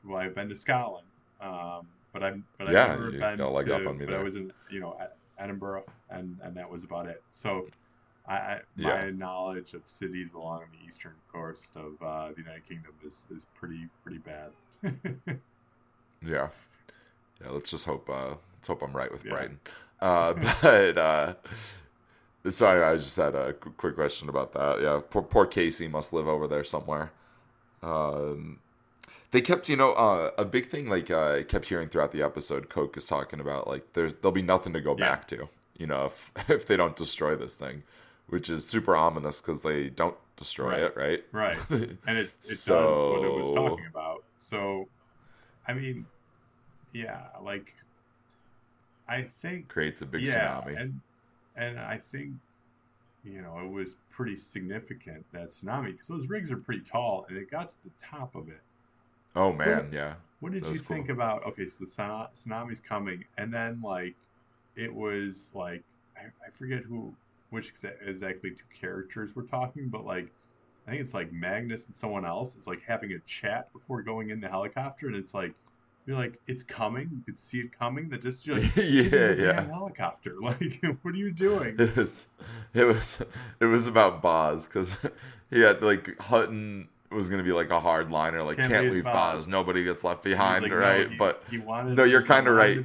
[0.04, 1.06] Well, I've been to Scotland,
[1.40, 3.44] um, but I'm, but I've yeah, never been to.
[4.06, 4.20] but there.
[4.20, 4.96] I was in, you know,
[5.38, 7.22] Edinburgh, and and that was about it.
[7.32, 7.66] So
[8.30, 12.92] I, I my knowledge of cities along the eastern coast of uh, the United Kingdom
[13.04, 14.50] is is pretty pretty bad.
[16.24, 16.48] yeah,
[17.42, 17.50] yeah.
[17.50, 18.08] Let's just hope.
[18.08, 19.32] Uh, let's hope I'm right with yeah.
[19.32, 19.60] Brighton.
[20.00, 21.34] Uh, but uh,
[22.48, 24.80] sorry, I just had a quick question about that.
[24.80, 27.10] Yeah, poor, poor Casey must live over there somewhere.
[27.82, 28.60] Um,
[29.32, 32.22] they kept, you know, uh, a big thing like uh, I kept hearing throughout the
[32.22, 32.68] episode.
[32.68, 35.08] Coake is talking about like there's there'll be nothing to go yeah.
[35.08, 35.48] back to.
[35.76, 37.82] You know, if if they don't destroy this thing
[38.30, 40.80] which is super ominous because they don't destroy right.
[40.80, 41.24] it, right?
[41.32, 42.74] Right, and it, it so...
[42.74, 44.24] does what it was talking about.
[44.36, 44.88] So,
[45.68, 46.06] I mean,
[46.92, 47.74] yeah, like
[49.08, 51.00] I think creates a big yeah, tsunami, and
[51.56, 52.32] and I think
[53.24, 57.36] you know it was pretty significant that tsunami because those rigs are pretty tall, and
[57.36, 58.62] it got to the top of it.
[59.36, 60.14] Oh man, what, yeah.
[60.40, 61.16] What did you think cool.
[61.16, 61.46] about?
[61.46, 64.14] Okay, so the tsunami's coming, and then like
[64.76, 65.82] it was like
[66.16, 67.12] I, I forget who
[67.50, 67.72] which
[68.06, 70.30] exactly two characters we're talking, but like
[70.86, 74.30] I think it's like Magnus and someone else is like having a chat before going
[74.30, 75.52] in the helicopter, and it's like
[76.06, 78.08] you're like it's coming, you can see it coming.
[78.08, 80.34] That just you're like yeah, yeah, helicopter.
[80.40, 81.76] Like what are you doing?
[81.78, 82.26] It was,
[82.74, 83.22] it was,
[83.60, 84.96] it was about Baz because
[85.50, 88.92] he had like Hutton was going to be like a hard liner, like can't, can't
[88.92, 89.44] leave Boz.
[89.44, 89.48] Baz.
[89.48, 91.04] nobody gets left behind, like, right?
[91.04, 92.78] No, he, but he wanted, no, you're kind of right.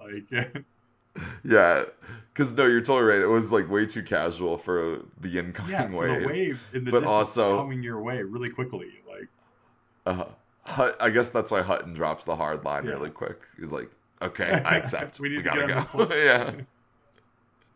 [0.00, 0.64] Like
[1.44, 1.84] yeah,
[2.32, 3.20] because no, you're totally right.
[3.20, 6.20] It was like way too casual for the incoming yeah, wave.
[6.20, 8.92] The wave in the but also coming your way really quickly.
[9.08, 9.28] Like,
[10.06, 12.92] uh, I guess that's why Hutton drops the hard line yeah.
[12.92, 13.40] really quick.
[13.58, 15.20] He's like, "Okay, I accept.
[15.20, 16.52] we, we gotta go." yeah,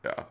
[0.04, 0.24] yeah.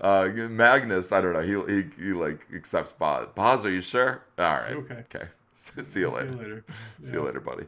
[0.00, 1.40] Uh, Magnus, I don't know.
[1.66, 3.28] He he, he like accepts Baz.
[3.34, 4.22] Baz, are you sure?
[4.38, 4.72] All right.
[4.72, 5.04] Okay.
[5.14, 5.28] Okay.
[5.54, 6.26] See you later.
[6.26, 6.74] See you later, yeah.
[7.02, 7.66] See you later buddy.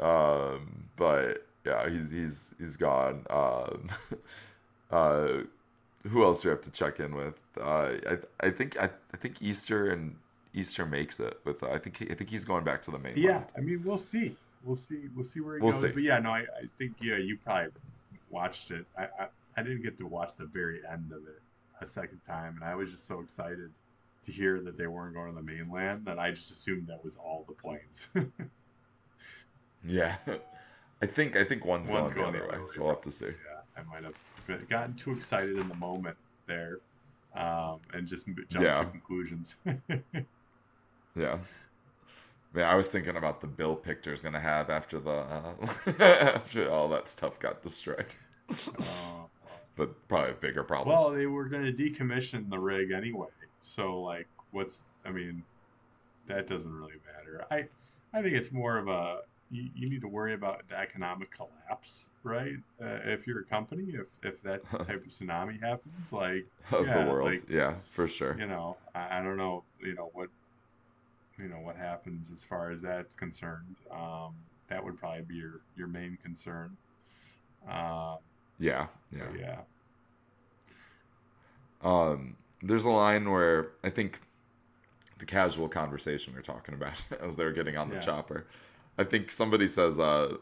[0.00, 3.24] Um, but yeah, he's he's he's gone.
[3.30, 3.88] Um,
[4.90, 5.28] uh,
[6.06, 7.38] who else do we have to check in with?
[7.60, 10.16] Uh, I I think I, I think Easter and
[10.54, 11.62] Easter makes it with.
[11.62, 13.14] Uh, I think he, I think he's going back to the main.
[13.16, 14.36] Yeah, I mean we'll see.
[14.64, 15.08] We'll see.
[15.14, 15.82] We'll see where it we'll goes.
[15.82, 15.88] See.
[15.88, 17.70] But yeah, no, I, I think yeah, you probably
[18.30, 18.86] watched it.
[18.96, 21.42] I, I I didn't get to watch the very end of it
[21.80, 23.70] a second time, and I was just so excited
[24.24, 27.16] to hear that they weren't going to the mainland that I just assumed that was
[27.16, 28.06] all the planes.
[29.84, 30.16] yeah.
[31.02, 33.10] I think I think one's, one's going, going the other way, so we'll have to
[33.10, 33.26] see.
[33.26, 33.32] Yeah,
[33.76, 36.78] I might have gotten too excited in the moment there,
[37.36, 38.80] um, and just jumped yeah.
[38.80, 39.56] to conclusions.
[41.16, 41.38] yeah.
[42.54, 45.52] Man, I was thinking about the bill Pictor is gonna have after the uh,
[46.00, 48.06] after all that stuff got destroyed.
[48.50, 49.26] Uh,
[49.76, 50.98] but probably bigger problems.
[50.98, 53.28] Well, they were gonna decommission the rig anyway,
[53.62, 54.82] so like, what's?
[55.04, 55.44] I mean,
[56.26, 57.44] that doesn't really matter.
[57.50, 57.66] I
[58.12, 62.08] I think it's more of a you, you need to worry about the economic collapse,
[62.22, 62.56] right?
[62.80, 67.04] Uh, if you're a company, if if that type of tsunami happens, like of yeah,
[67.04, 68.36] the world, like, yeah, for sure.
[68.38, 70.28] You know, I, I, don't know, you know what
[71.38, 73.76] you know what happens as far as that's concerned.
[73.90, 74.34] Um,
[74.68, 76.76] that would probably be your your main concern.
[77.68, 78.18] Um,
[78.58, 79.60] yeah, yeah, yeah.
[81.82, 84.20] Um, there's a line where I think
[85.18, 88.00] the casual conversation we are talking about as they're getting on the yeah.
[88.00, 88.46] chopper.
[88.98, 90.36] I think somebody says, uh,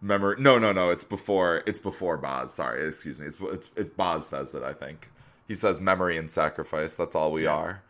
[0.00, 0.36] memory.
[0.38, 0.90] No, no, no.
[0.90, 1.62] It's before.
[1.66, 2.52] It's before Baz.
[2.52, 3.26] Sorry, excuse me.
[3.26, 4.62] It's it's, it's Baz says it.
[4.62, 5.08] I think
[5.46, 6.94] he says memory and sacrifice.
[6.94, 7.82] That's all we are.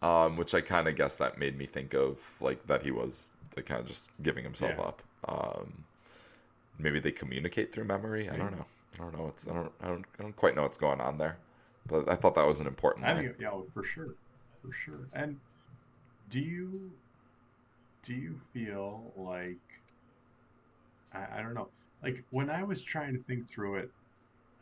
[0.00, 3.32] Um, which I kind of guess that made me think of like that he was
[3.56, 4.84] like kind of just giving himself yeah.
[4.84, 5.02] up.
[5.26, 5.84] Um,
[6.78, 8.28] maybe they communicate through memory.
[8.28, 8.66] I don't know.
[8.94, 9.26] I don't know.
[9.28, 11.36] It's I don't I don't I don't quite know what's going on there.
[11.88, 13.06] But I thought that was an important.
[13.06, 14.14] I think, yeah, for sure,
[14.62, 15.08] for sure.
[15.14, 15.40] And
[16.30, 16.92] do you
[18.08, 19.58] do you feel like
[21.12, 21.68] I, I don't know,
[22.02, 23.90] like when I was trying to think through it,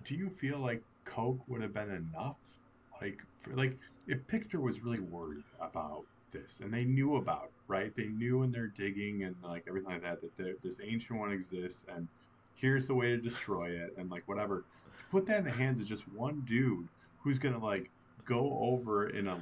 [0.05, 2.37] do you feel like Coake would have been enough?
[3.01, 3.79] Like, for, like
[4.09, 7.95] if Pictor was really worried about this and they knew about it, right?
[7.97, 11.85] They knew in their digging and like everything like that that this ancient one exists
[11.95, 12.09] and
[12.57, 14.65] here's the way to destroy it and like whatever.
[15.13, 16.89] Put that in the hands of just one dude
[17.23, 17.91] who's gonna like
[18.25, 19.37] go over in a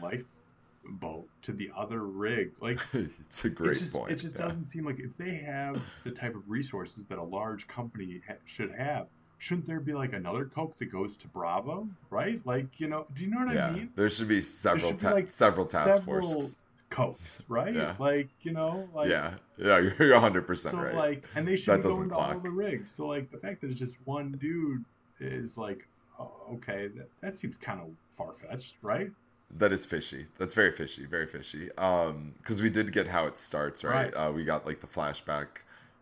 [0.85, 2.53] lifeboat to the other rig.
[2.61, 4.12] Like it's a great it just, point.
[4.12, 4.47] It just yeah.
[4.47, 8.35] doesn't seem like if they have the type of resources that a large company ha-
[8.44, 9.07] should have,
[9.38, 12.40] shouldn't there be like another Coake that goes to Bravo, right?
[12.44, 13.90] Like you know, do you know what yeah, I mean?
[13.94, 16.59] There should be several should ta- be like several task several forces.
[16.90, 17.75] Coakes, right?
[17.75, 17.97] Yeah.
[17.99, 20.94] Like you know, like yeah, yeah, you're 100 percent right.
[20.94, 22.92] Like, and they should that go into all the rigs.
[22.92, 24.85] So like the fact that it's just one dude
[25.18, 25.88] is like
[26.20, 29.11] oh, okay, that, that seems kind of far fetched, right?
[29.57, 30.26] That is fishy.
[30.38, 31.70] That's very fishy, very fishy.
[31.78, 34.14] Um, because we did get how it starts, right?
[34.14, 34.28] right.
[34.28, 35.46] Uh, we got like the flashback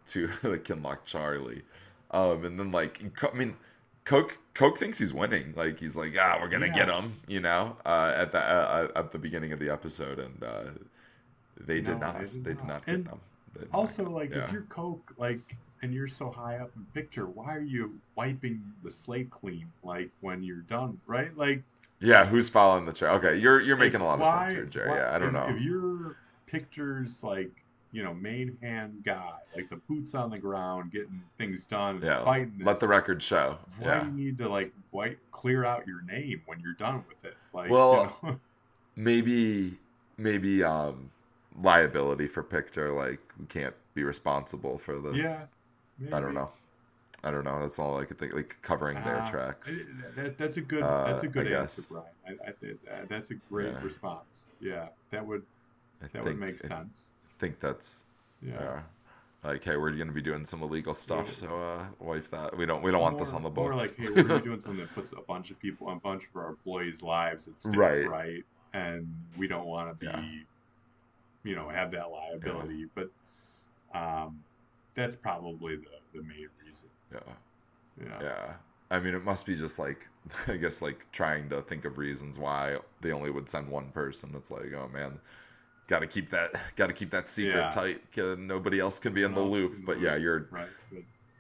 [0.07, 1.63] to the Kinloch Charlie,
[2.11, 3.55] um, and then like I mean,
[4.05, 5.53] Coake Coake thinks he's winning.
[5.57, 6.87] Like he's like, ah, we're gonna yeah.
[6.87, 10.19] get him, you know, uh, at the uh, uh, at the beginning of the episode,
[10.19, 10.65] and uh,
[11.61, 12.19] they did not.
[12.19, 13.21] They did, they did not, get them.
[13.73, 14.45] Also, like yeah.
[14.45, 18.63] if you're Coake, like and you're so high up in Pictor, why are you wiping
[18.83, 21.37] the slate clean like when you're done, right?
[21.37, 21.63] Like
[22.03, 23.11] Yeah, who's following the chair?
[23.13, 24.91] Okay, you're you're making a lot of sense here, Jerry.
[24.91, 25.47] Why, yeah, I don't if, know.
[25.49, 27.51] If you're Pictor's like
[27.93, 32.25] you know, main hand guy, like the boots on the ground, getting things done, yeah,
[32.25, 32.55] fighting.
[32.57, 32.67] This.
[32.67, 33.59] Let the record show.
[33.79, 34.01] Why yeah.
[34.01, 37.37] do you need to like white clear out your name when you're done with it?
[37.53, 38.41] Like, well, you know?
[38.97, 39.79] maybe
[40.17, 41.11] maybe um
[41.61, 42.93] liability for Pictor.
[42.93, 45.23] Like we can't be responsible for this.
[45.23, 45.43] Yeah,
[45.99, 46.13] Maybe.
[46.15, 46.51] I don't know.
[47.25, 47.61] I don't know.
[47.61, 48.35] That's all I could think.
[48.35, 49.87] Like covering their uh, tracks.
[50.17, 50.83] That, that's a good.
[50.83, 52.39] Uh, that's a good answer, Brian.
[52.45, 53.83] I, I, uh, that's a great yeah.
[53.83, 54.47] response.
[54.61, 55.43] Yeah, that would
[56.01, 57.07] that think, would make sense.
[57.25, 58.07] I think that's
[58.43, 58.81] yeah.
[59.45, 61.49] like, hey, we're going to be doing some illegal stuff, yeah.
[61.49, 62.57] so uh, wipe that.
[62.57, 62.83] We don't.
[62.83, 63.71] We don't more, want this on the books.
[63.71, 66.37] More like, hey, we're doing something that puts a bunch of people, a bunch of
[66.37, 68.09] our employees' lives at stake, right?
[68.09, 69.07] Right, and
[69.37, 70.23] we don't want to be, yeah.
[71.45, 72.87] you know, have that liability.
[72.97, 73.11] But
[73.95, 74.43] um,
[74.97, 76.89] that's probably the, the main reason.
[77.13, 77.33] Yeah.
[78.05, 78.19] Yeah.
[78.23, 78.53] Yeah.
[78.91, 80.07] I mean, it must be just like,
[80.47, 84.33] I guess, like trying to think of reasons why they only would send one person.
[84.37, 85.19] It's like, oh man,
[85.89, 87.71] got to keep that, got to keep that secret yeah.
[87.71, 88.39] tight.
[88.39, 89.85] Nobody else can be in the loop.
[89.85, 90.69] But yeah, you're right.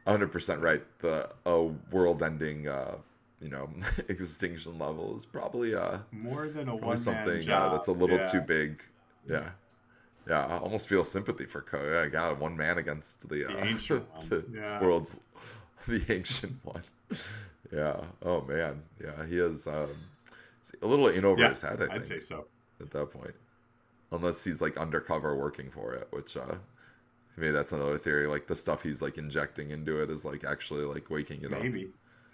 [0.06, 0.82] 100% right.
[0.98, 2.96] The uh, world-ending, uh,
[3.40, 3.68] you know,
[4.08, 8.24] extinction level is probably uh more than a one something uh, that's a little yeah.
[8.24, 8.82] too big.
[9.28, 9.50] Yeah.
[10.28, 11.82] Yeah, I almost feel sympathy for Ko.
[11.82, 14.80] Yeah, God, one man against the, the uh, ancient the yeah.
[14.80, 15.18] world's
[15.88, 16.82] the ancient one.
[17.72, 18.00] Yeah.
[18.22, 18.82] Oh man.
[19.02, 19.90] Yeah, he is um,
[20.82, 21.82] a little in over yeah, his head.
[21.82, 22.46] I would say so.
[22.80, 23.34] At that point,
[24.10, 26.54] unless he's like undercover working for it, which uh,
[27.36, 28.26] maybe that's another theory.
[28.26, 31.56] Like the stuff he's like injecting into it is like actually like waking it maybe.
[31.56, 31.62] up.
[31.62, 31.88] Maybe.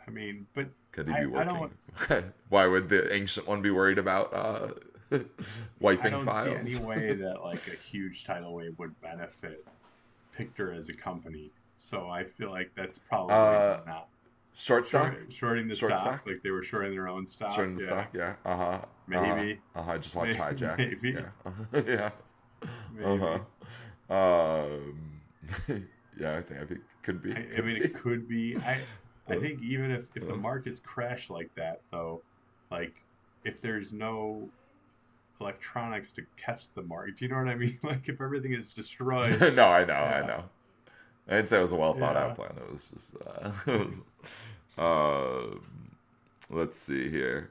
[0.06, 1.70] I mean, but could he be working?
[2.48, 4.68] Why would the ancient one be worried about uh,
[5.80, 6.72] wiping I don't files.
[6.72, 9.66] see any way that like a huge tidal wave would benefit
[10.36, 11.50] Pictor as a company.
[11.78, 14.08] So I feel like that's probably uh, not
[14.54, 17.54] short stock, short, shorting the short stock, stock, like they were shorting their own stock.
[17.54, 17.86] Shorting the yeah.
[17.86, 18.34] stock, yeah.
[18.44, 18.80] Uh huh.
[19.06, 19.60] Maybe.
[19.74, 19.92] Uh huh.
[19.92, 20.78] I just watched maybe, hijack.
[20.78, 21.10] Maybe.
[21.12, 21.28] Yeah.
[21.46, 21.82] Uh-huh.
[21.86, 22.10] yeah.
[23.04, 23.38] Uh
[24.10, 24.64] huh.
[24.64, 25.20] Um.
[26.18, 27.30] yeah, I think I think it could be.
[27.32, 27.84] I, could I mean, be.
[27.84, 28.56] it could be.
[28.56, 28.80] I
[29.28, 32.22] I think even if if the markets crash like that, though,
[32.70, 32.94] like
[33.44, 34.48] if there's no
[35.40, 37.16] electronics to catch the market.
[37.16, 37.78] Do you know what I mean?
[37.84, 39.40] Like if everything is destroyed.
[39.54, 40.20] no, I know, yeah.
[40.22, 40.44] I know.
[41.28, 42.24] I didn't say it was a well thought yeah.
[42.24, 42.52] out plan.
[42.56, 43.14] It was just.
[43.16, 44.00] Uh, it was,
[44.78, 45.56] uh,
[46.50, 47.50] let's see here.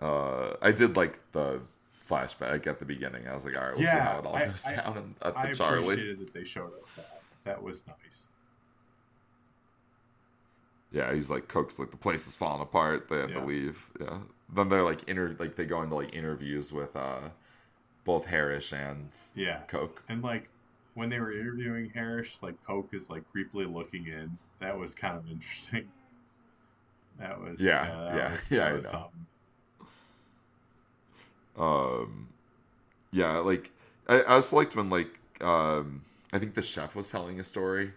[0.00, 1.60] Uh, I did like the
[2.08, 3.26] flashback at the beginning.
[3.26, 5.34] I was like, all right, we'll yeah, see how it all goes I, down at
[5.34, 5.78] the I Charlie.
[5.78, 7.20] I appreciated that they showed us that.
[7.44, 8.26] That was nice.
[10.92, 13.08] Yeah, he's like Coake's like the place is falling apart.
[13.08, 13.40] They have yeah.
[13.40, 13.78] to leave.
[14.00, 14.18] Yeah.
[14.54, 17.28] Then they're like inter like they go into like interviews with uh
[18.04, 20.00] both Harris and yeah, Coake.
[20.08, 20.48] And like
[20.96, 24.36] when they were interviewing Harris, like Coake is like creepily looking in.
[24.60, 25.86] That was kind of interesting.
[27.18, 29.04] That was yeah, yeah, yeah, was, yeah.
[31.56, 32.02] I know.
[32.04, 32.28] Um,
[33.10, 33.70] yeah, like
[34.06, 36.02] I, I also liked when like um,
[36.34, 37.90] I think the chef was telling a story,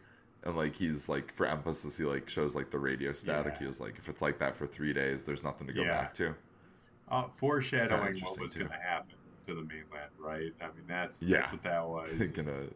[0.45, 3.55] and like he's like for emphasis, he like shows like the radio static.
[3.55, 3.59] Yeah.
[3.59, 5.97] He was like, if it's like that for three days, there's nothing to go yeah.
[5.97, 6.33] back to.
[7.11, 9.15] Uh, foreshadowing what was going to happen
[9.47, 10.53] to the mainland, right?
[10.61, 12.29] I mean, that's yeah, that's what that was.
[12.29, 12.67] gonna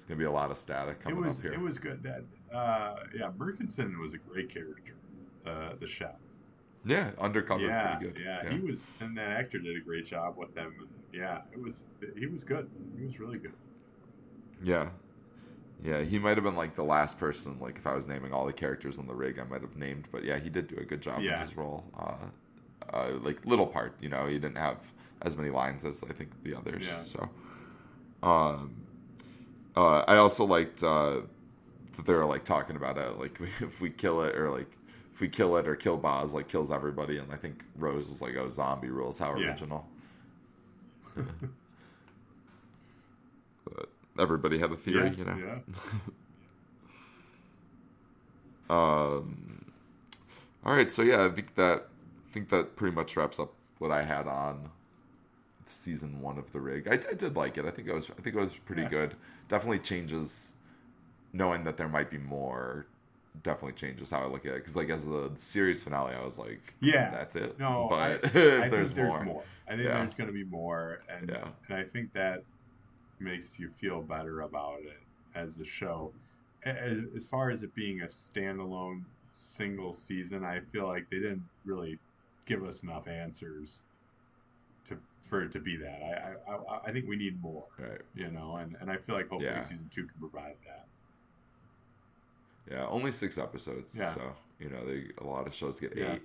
[0.00, 1.52] it's gonna be a lot of static coming it was, up here.
[1.52, 2.02] It was good.
[2.02, 2.24] That
[2.56, 4.94] uh, yeah, Merkinson was a great character,
[5.44, 6.14] uh, the chef.
[6.86, 8.24] Yeah, undercover, yeah, pretty good.
[8.24, 10.88] Yeah, yeah, he was, and that actor did a great job with them.
[11.12, 11.84] Yeah, it was,
[12.16, 12.70] he was good.
[12.98, 13.52] He was really good.
[14.64, 14.88] Yeah,
[15.84, 17.58] yeah, he might have been like the last person.
[17.60, 20.08] Like if I was naming all the characters on the rig, I might have named.
[20.10, 21.34] But yeah, he did do a good job yeah.
[21.34, 21.84] in his role.
[21.98, 22.14] Uh,
[22.90, 24.78] uh, like little part, you know, he didn't have
[25.20, 26.86] as many lines as I think the others.
[26.86, 26.96] Yeah.
[26.96, 27.28] So,
[28.22, 28.74] um,
[29.76, 31.20] uh, I also liked uh,
[31.96, 33.18] that they were like talking about it.
[33.18, 34.76] Like if we kill it, or like
[35.12, 37.18] if we kill it or kill Baz, like kills everybody.
[37.18, 39.18] And I think Rose was like, "Oh, zombie rules.
[39.18, 39.48] How yeah.
[39.48, 39.86] original."
[41.14, 41.26] but
[44.18, 45.38] everybody had a theory, yeah, you know.
[45.38, 45.58] Yeah.
[49.16, 49.46] um.
[50.62, 51.88] All right, so yeah, I think that
[52.28, 54.70] I think that pretty much wraps up what I had on
[55.70, 56.88] season one of the rig.
[56.88, 57.64] I, I did like it.
[57.64, 58.88] I think it was I think it was pretty yeah.
[58.88, 59.14] good.
[59.48, 60.56] Definitely changes
[61.32, 62.86] knowing that there might be more
[63.42, 64.56] definitely changes how I look at it.
[64.56, 67.58] Because like as a series finale, I was like, yeah, that's it.
[67.58, 69.98] No, but I, if I there's, there's more, more, I think yeah.
[69.98, 71.48] there's going to be more, and yeah.
[71.68, 72.42] and I think that
[73.18, 75.00] makes you feel better about it
[75.34, 76.12] as a show.
[76.64, 79.02] As, as far as it being a standalone
[79.32, 81.98] single season, I feel like they didn't really
[82.46, 83.82] give us enough answers
[85.30, 86.36] for it to be that.
[86.48, 87.64] I I, I think we need more.
[87.78, 88.00] Right.
[88.14, 89.60] You know, and, and I feel like hopefully yeah.
[89.60, 90.86] season two can provide that.
[92.70, 93.96] Yeah, only six episodes.
[93.98, 94.12] Yeah.
[94.12, 96.14] So you know, they a lot of shows get yeah.
[96.14, 96.22] eight.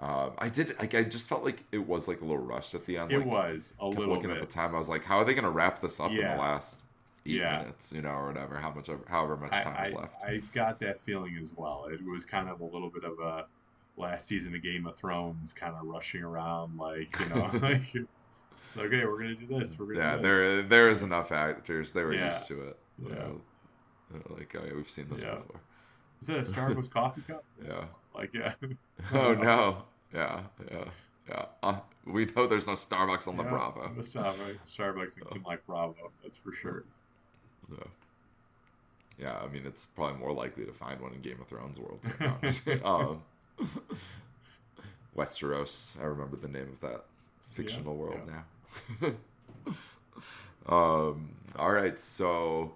[0.00, 0.78] Um, I did.
[0.78, 3.10] Like, I just felt like it was like a little rushed at the end.
[3.10, 4.14] It like, was a little.
[4.14, 4.38] Looking bit.
[4.38, 6.32] at the time, I was like, "How are they going to wrap this up yeah.
[6.32, 6.80] in the last
[7.26, 7.58] eight yeah.
[7.58, 7.92] minutes?
[7.92, 8.56] You know, or whatever.
[8.58, 8.88] How much?
[9.08, 11.88] However much time I, is left." I got that feeling as well.
[11.90, 13.46] It was kind of a little bit of a
[13.96, 17.92] last season of Game of Thrones, kind of rushing around, like you know, like
[18.66, 19.04] it's okay.
[19.04, 19.78] We're gonna do this.
[19.78, 19.98] We're gonna.
[19.98, 21.92] Yeah, there there is enough actors.
[21.92, 22.78] They were used to it.
[23.06, 23.28] Yeah.
[24.30, 25.60] like, oh yeah, we've seen this before.
[26.20, 27.44] Is it a Starbucks coffee cup?
[27.66, 27.84] Yeah.
[28.14, 28.54] Like yeah.
[29.12, 29.84] oh no.
[30.12, 30.40] Yeah.
[30.70, 30.84] Yeah.
[31.28, 31.44] Yeah.
[31.62, 33.92] Uh, we know there's no Starbucks on yeah, the Bravo.
[33.94, 36.10] The Starbucks, Starbucks in Kinloch Bravo.
[36.22, 36.84] That's for sure.
[37.70, 37.84] Yeah.
[39.18, 39.38] Yeah.
[39.38, 42.00] I mean, it's probably more likely to find one in Game of Thrones world.
[42.84, 43.22] Um,
[45.16, 46.00] Westeros.
[46.00, 47.04] I remember the name of that
[47.62, 48.20] fictional yeah, world
[49.00, 49.10] yeah.
[50.68, 50.72] now.
[50.74, 51.30] um.
[51.56, 51.98] All right.
[51.98, 52.72] So.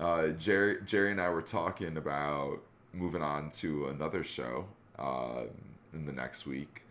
[0.00, 2.60] Uh, Jerry, Jerry and I were talking about
[2.92, 4.64] moving on to another show
[4.96, 5.42] uh,
[5.92, 6.84] in the next week.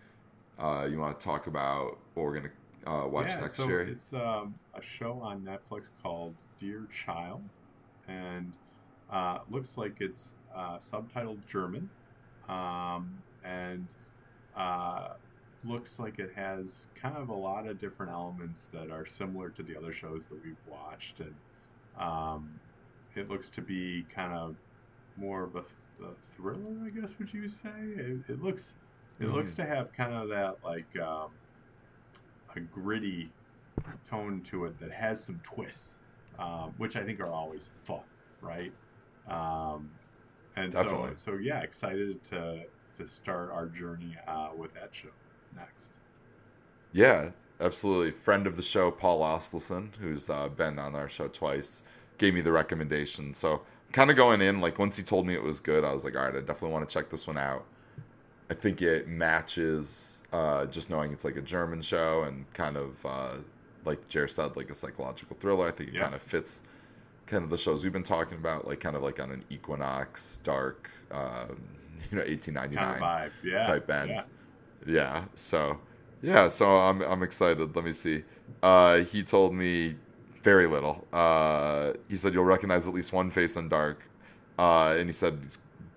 [0.60, 2.50] Uh, you want to talk about what we're gonna
[2.88, 3.82] uh, watch yeah, next so year?
[3.82, 7.44] It's um, a show on Netflix called Dear Child,
[8.08, 8.52] and
[9.12, 11.90] uh, looks like it's uh, subtitled German,
[12.50, 13.88] um, and
[14.56, 15.10] uh,
[15.64, 19.64] looks like it has kind of a lot of different elements that are similar to
[19.64, 21.36] the other shows that we've watched, and
[22.00, 22.60] um,
[23.16, 24.56] it looks to be kind of
[25.18, 27.18] more of a, th- a thriller, I guess.
[27.20, 28.76] Would you say it, it looks?
[29.20, 29.34] It mm-hmm.
[29.34, 31.32] looks to have kind of that like um,
[32.56, 33.30] a gritty
[34.10, 35.98] tone to it that has some twists,
[36.40, 38.02] um, which I think are always fun,
[38.42, 38.72] right?
[39.28, 39.90] Um,
[40.56, 41.12] and Definitely.
[41.16, 42.64] so, so yeah, excited to
[42.98, 45.10] to start our journey uh, with that show
[45.58, 45.92] next.
[46.94, 48.12] Yeah, absolutely.
[48.12, 51.84] Friend of the show, Paul Osselson, who's uh, been on our show twice,
[52.18, 53.34] gave me the recommendation.
[53.34, 56.04] So kind of going in, like once he told me it was good, I was
[56.04, 57.66] like, all right, I definitely want to check this one out.
[58.50, 63.06] I think it matches uh, just knowing it's like a German show and kind of
[63.06, 63.34] uh,
[63.84, 65.68] like Jer said, like a psychological thriller.
[65.68, 66.04] I think it yeah.
[66.04, 66.64] kind of fits
[67.26, 70.38] kind of the shows we've been talking about, like kind of like on an Equinox,
[70.40, 71.62] dark, um,
[72.12, 73.62] you know, eighteen ninety nine yeah.
[73.64, 74.12] type end.
[74.12, 74.24] Yeah.
[74.86, 75.26] Yeah.
[75.34, 75.80] So
[76.22, 77.76] yeah, so I'm I'm excited.
[77.76, 78.24] Let me see.
[78.64, 79.96] Uh, he told me
[80.42, 81.06] very little.
[81.14, 84.10] Uh, he said you'll recognize at least one face in Dark,
[84.58, 85.40] uh, and he said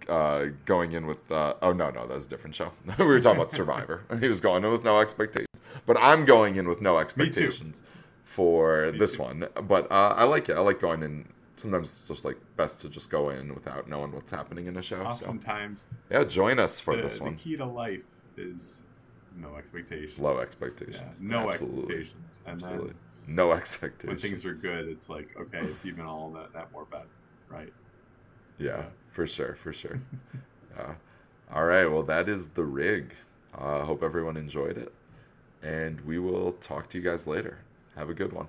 [0.09, 2.71] uh, going in with uh, oh no no that was a different show.
[2.99, 4.05] we were talking about Survivor.
[4.21, 7.83] he was going in with no expectations, but I'm going in with no expectations
[8.25, 9.23] for Me this too.
[9.23, 9.47] one.
[9.69, 10.57] But uh, I like it.
[10.57, 11.27] I like going in.
[11.57, 14.83] Sometimes it's just like best to just go in without knowing what's happening in a
[14.83, 15.03] show.
[15.03, 16.19] Oftentimes, so.
[16.19, 17.33] yeah, join us for the, this one.
[17.33, 18.01] The key to life
[18.37, 18.83] is
[19.37, 20.19] no expectations.
[20.19, 21.21] Low expectations.
[21.23, 21.97] Yeah, no Absolutely.
[21.97, 22.41] expectations.
[22.47, 22.95] And Absolutely.
[23.27, 24.23] No expectations.
[24.23, 27.07] When things are good, it's like okay, it's even all that that more better,
[27.49, 27.73] right?
[28.59, 28.85] Yeah, yeah.
[29.11, 30.01] for sure, for sure.
[30.77, 30.95] yeah.
[31.53, 31.87] All right.
[31.87, 33.15] Well, that is the rig.
[33.55, 34.93] I uh, hope everyone enjoyed it,
[35.63, 37.59] and we will talk to you guys later.
[37.97, 38.49] Have a good one.